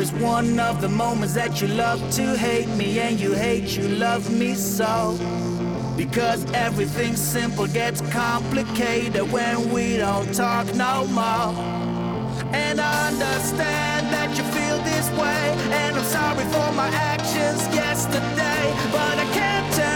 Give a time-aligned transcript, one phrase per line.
[0.00, 3.86] is one of the moments that you love to hate me, and you hate you
[3.88, 5.18] love me so.
[5.94, 11.52] Because everything simple gets complicated when we don't talk no more.
[12.54, 15.42] And I understand that you feel this way,
[15.82, 19.89] and I'm sorry for my actions yesterday, but I can't turn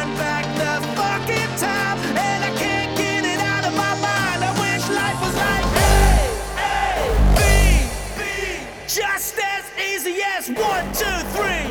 [10.39, 11.65] easy one, two, three.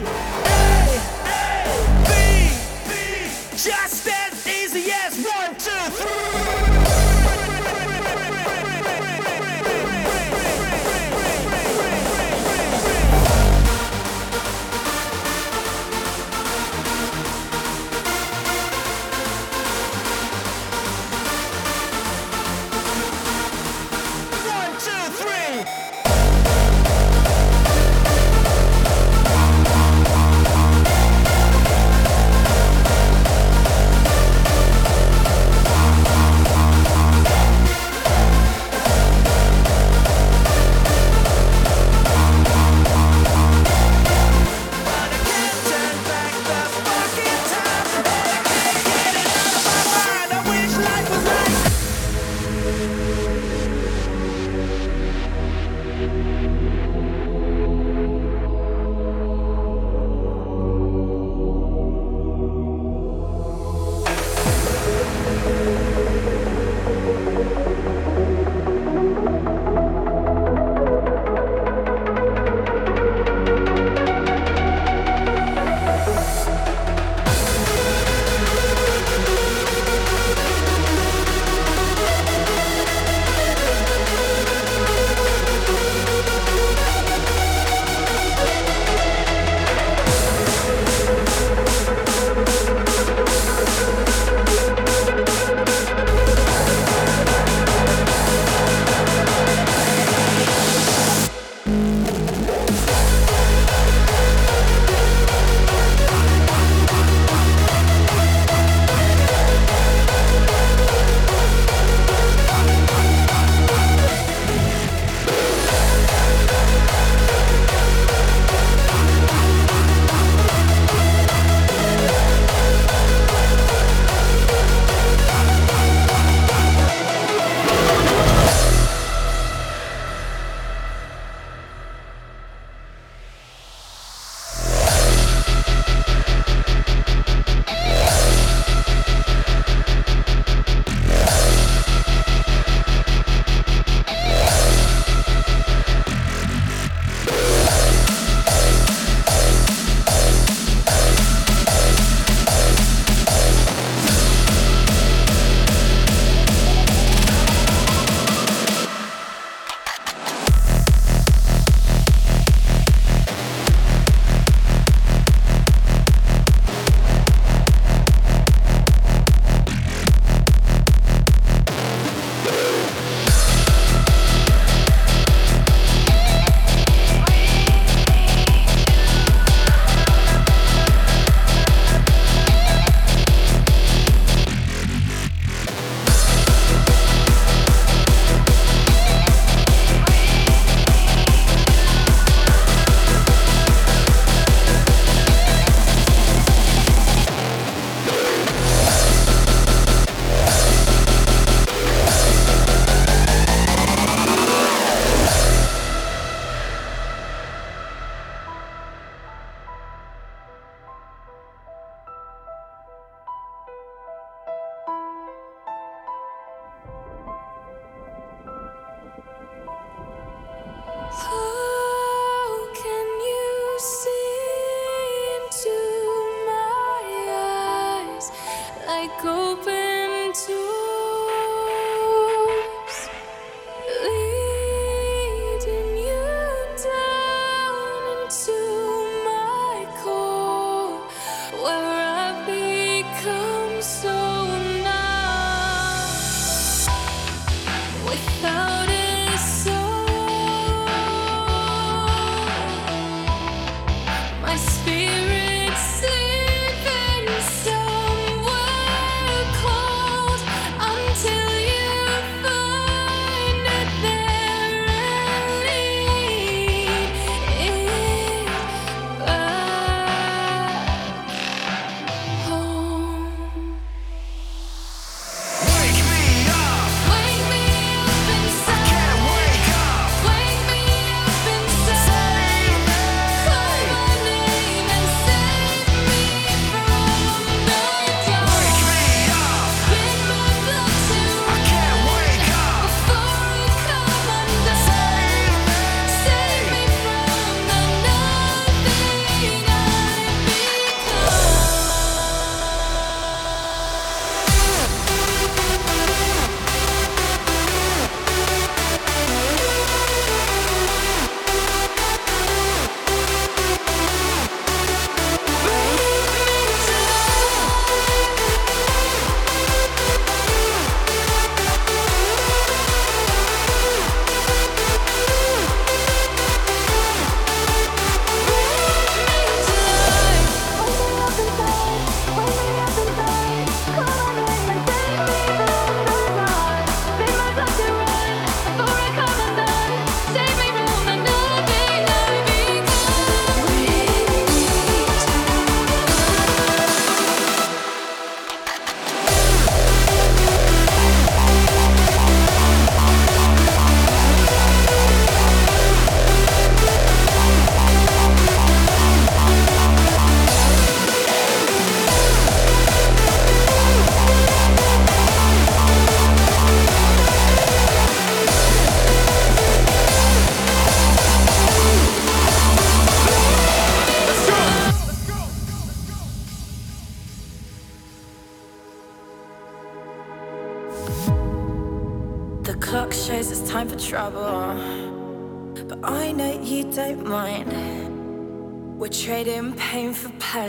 [0.46, 1.66] A, A,
[2.08, 2.12] B,
[2.88, 2.94] B,
[3.58, 4.03] just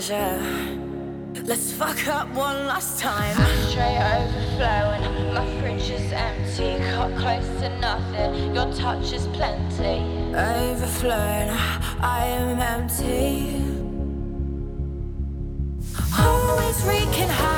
[0.07, 1.45] pleasure.
[1.45, 3.37] Let's fuck up one last time.
[3.69, 6.79] Straight overflowing, my fridge is empty.
[6.91, 10.01] Got close to nothing, your touch is plenty.
[10.35, 11.51] Overflowing,
[12.01, 13.63] I am empty.
[16.19, 17.54] Always wreaking havoc.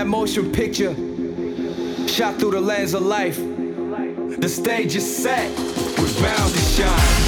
[0.00, 0.94] That motion picture,
[2.08, 3.36] shot through the lens of life.
[3.36, 5.50] The stage is set,
[5.98, 7.19] we're bound to shine.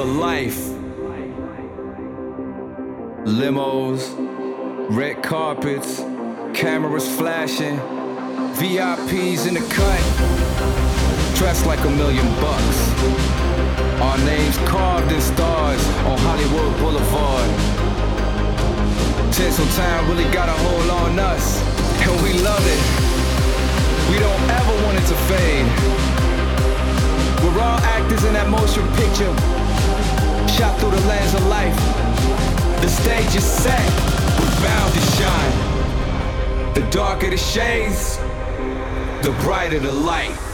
[0.00, 0.56] the life.
[3.26, 4.02] Limos,
[4.96, 5.98] red carpets,
[6.54, 7.76] cameras flashing,
[8.56, 10.02] VIPs in the cut,
[11.36, 12.78] dressed like a million bucks.
[14.00, 17.50] Our names carved in stars on Hollywood Boulevard.
[19.34, 21.60] Tinseltown really got a hold on us,
[22.00, 22.80] and we love it.
[24.10, 25.66] We don't ever want it to fade.
[27.44, 29.59] We're all actors in that motion picture
[30.60, 31.74] shot through the lens of life.
[32.82, 33.80] The stage is set,
[34.38, 36.74] we're bound to shine.
[36.74, 38.18] The darker the shades,
[39.22, 40.49] the brighter the light.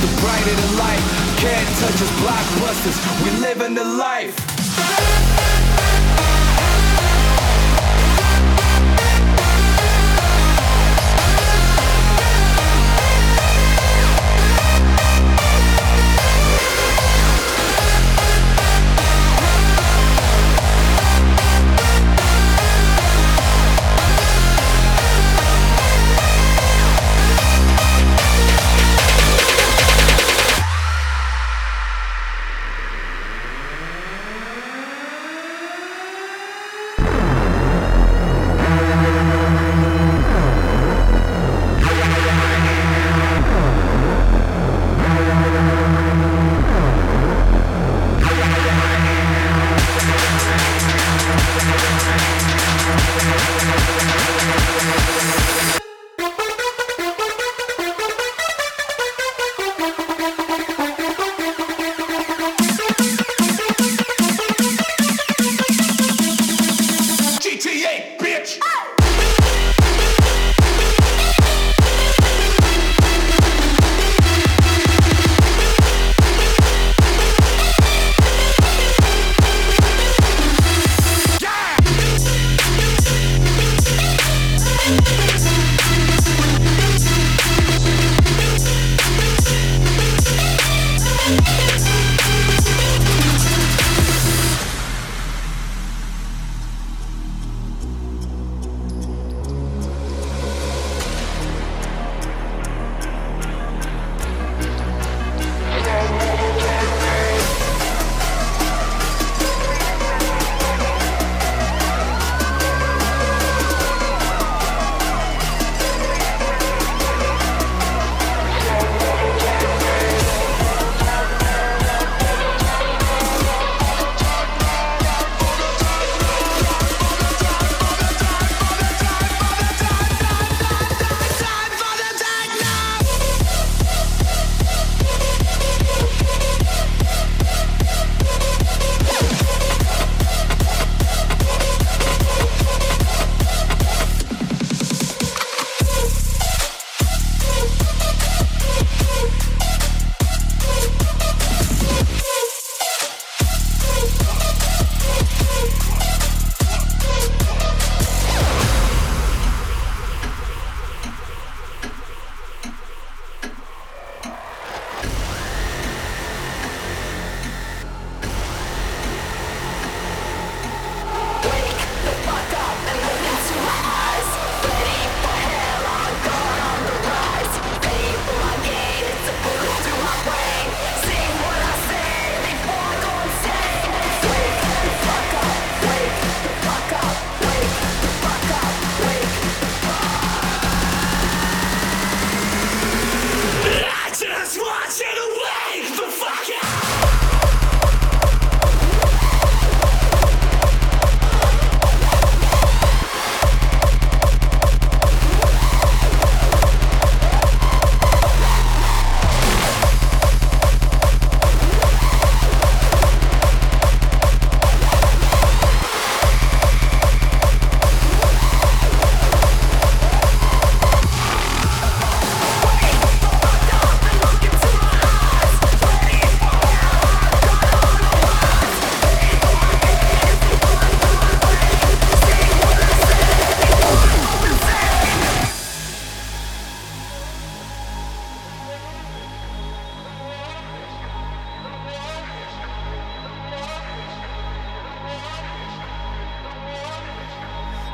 [0.00, 1.02] the brighter the light.
[1.36, 2.98] Can't touch us, blockbusters.
[3.22, 4.49] We living the life.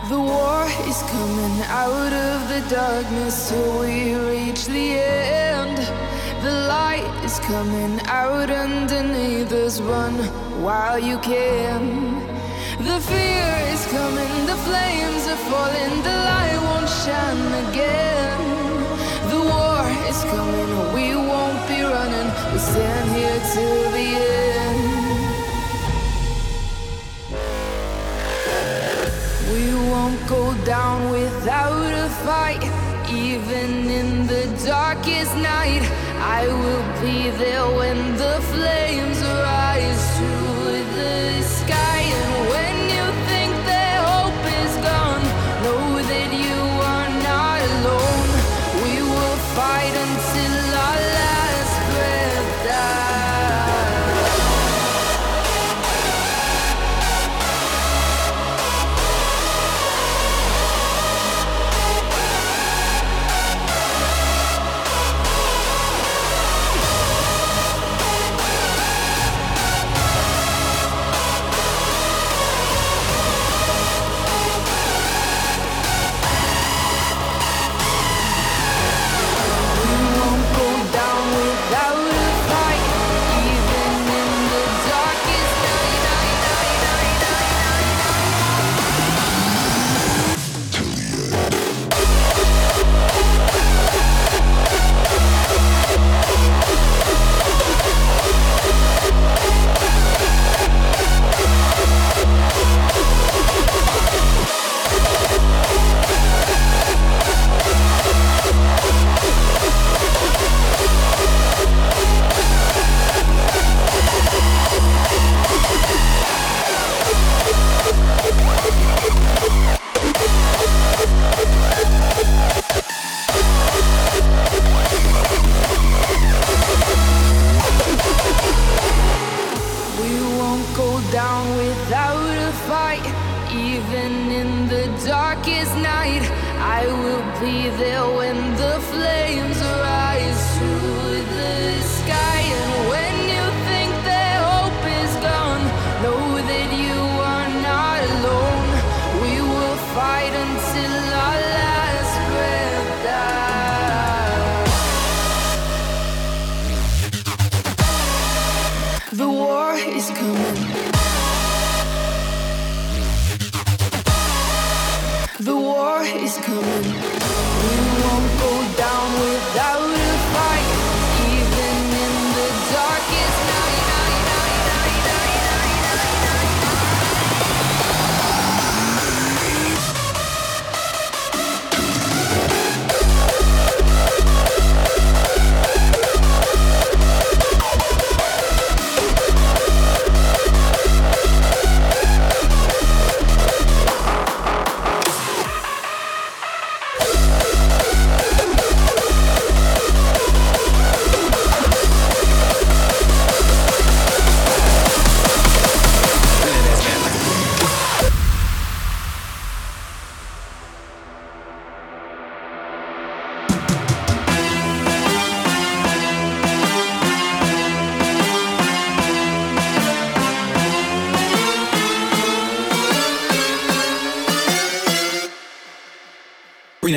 [0.09, 5.79] The war is coming out of the darkness till we reach the end.
[6.45, 9.81] The light is coming out underneath us.
[9.81, 10.15] Run
[10.63, 12.23] while you can.
[12.79, 18.39] The fear is coming, the flames are falling, the light won't shine again.
[19.33, 22.31] The war is coming, we won't be running.
[22.53, 24.66] We stand here till the end.
[30.07, 32.63] won't go down without a fight.
[33.11, 35.83] Even in the darkest night,
[36.21, 39.56] I will be there when the flames rise.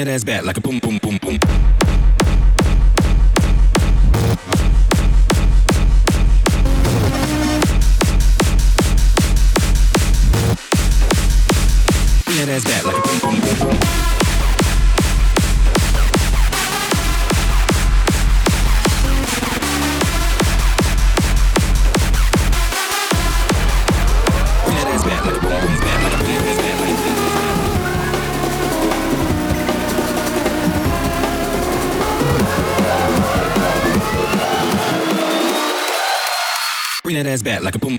[0.10, 1.79] ass back like a boom, boom, boom, boom.
[37.42, 37.99] Bad back like a boom.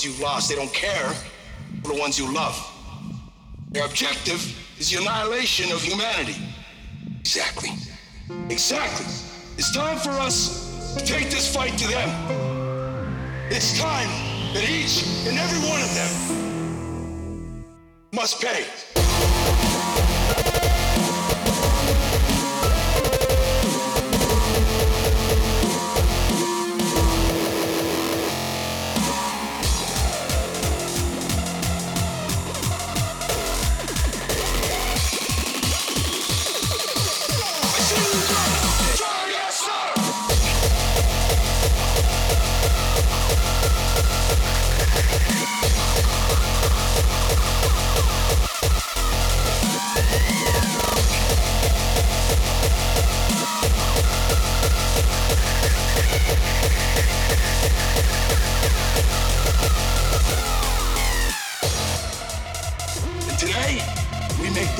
[0.00, 0.48] ones you've lost.
[0.48, 1.10] They don't care
[1.82, 2.56] for the ones you love.
[3.70, 4.40] Their objective
[4.78, 6.36] is the annihilation of humanity.
[7.18, 7.70] Exactly.
[8.48, 9.06] Exactly.
[9.58, 12.08] It's time for us to take this fight to them.
[13.50, 14.08] It's time
[14.54, 17.64] that each and every one of them
[18.12, 18.64] must pay.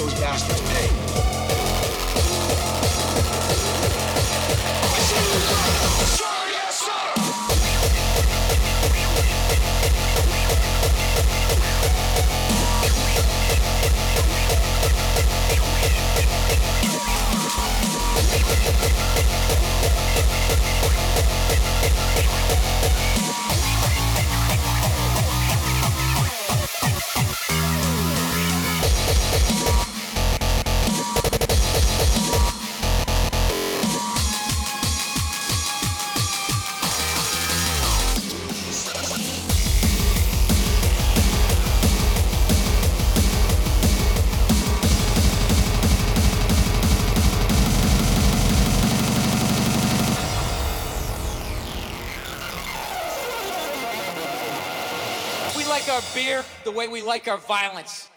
[0.06, 1.09] The way
[57.00, 58.09] we like our violence.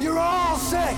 [0.00, 0.96] You're all sick.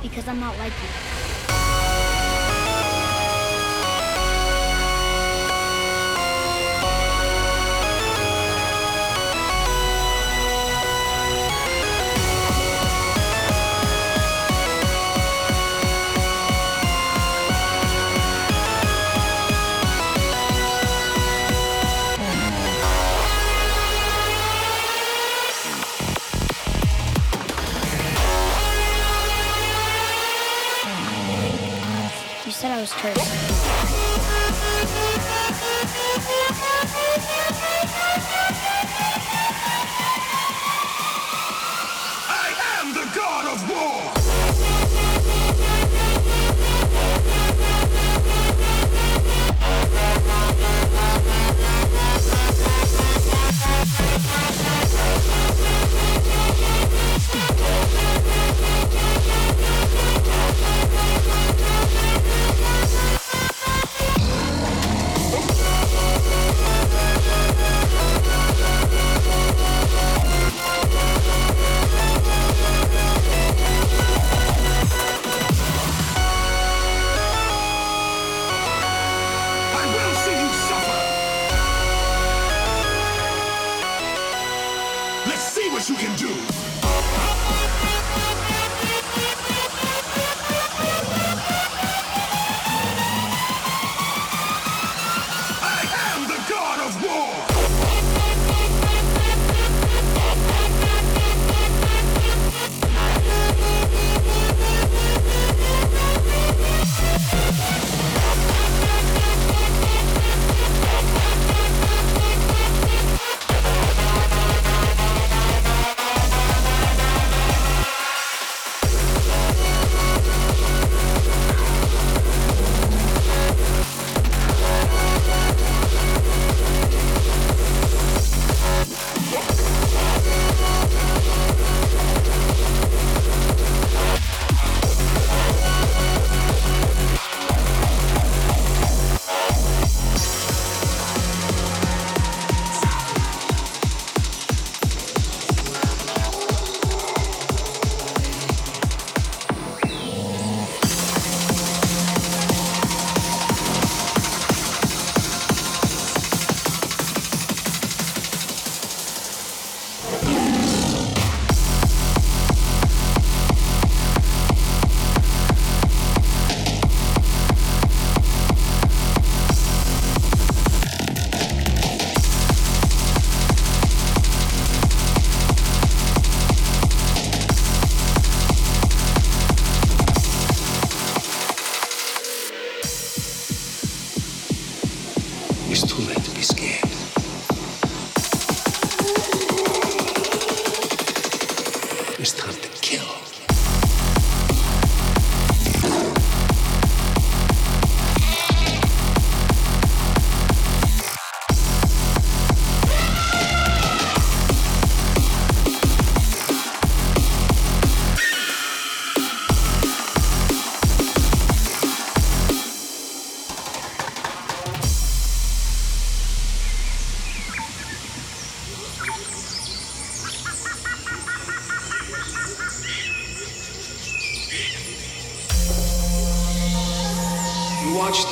[0.00, 1.31] Because I'm not like you.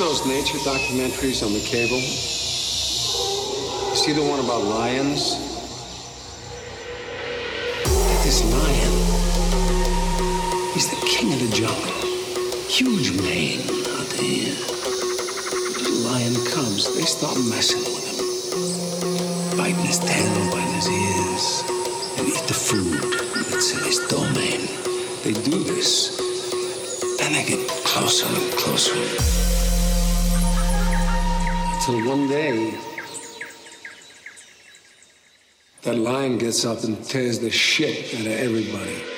[0.01, 2.01] Those nature documentaries on the cable?
[3.95, 5.37] See the one about lions?
[8.25, 8.93] This lion,
[10.73, 11.93] he's the king of the jungle.
[12.67, 13.61] Huge mane
[13.93, 14.57] out there.
[15.85, 18.17] The lion cubs, they start messing with him.
[19.55, 21.63] Biting his tail, biting his ears,
[22.17, 23.03] and eat the food
[23.51, 24.65] that's in his domain.
[25.21, 26.17] They do this,
[27.19, 28.97] then they get closer and closer.
[31.81, 32.77] Till one day,
[35.81, 39.10] that lion gets up and tears the shit out of everybody.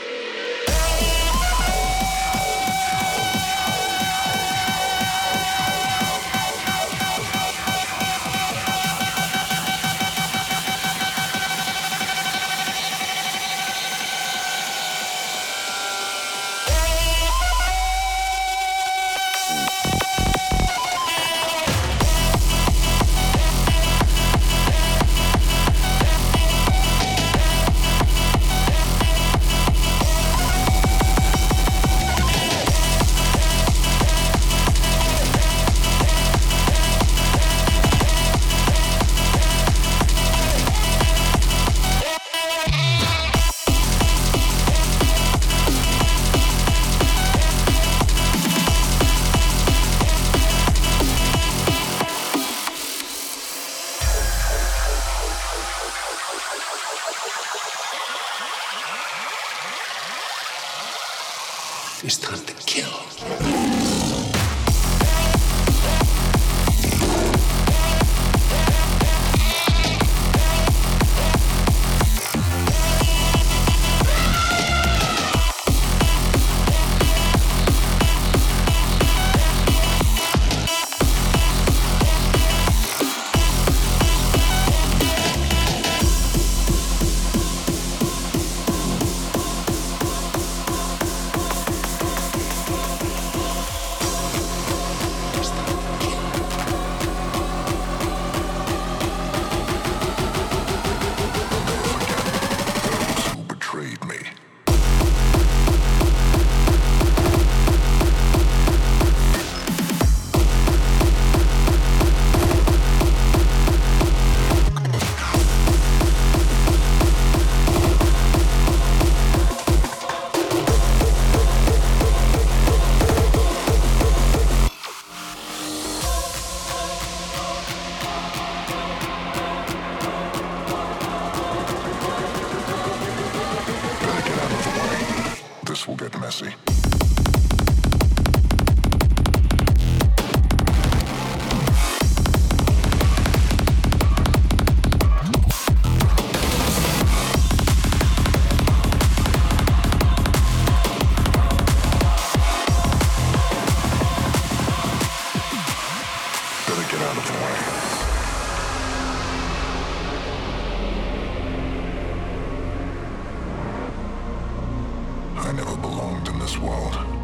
[166.44, 167.23] This world.